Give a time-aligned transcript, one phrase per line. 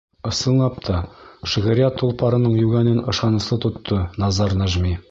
[0.27, 1.01] Ысынлап та,
[1.53, 4.99] шиғриәт толпарының йүгәнен ышаныслы тотто Назар Нәжми.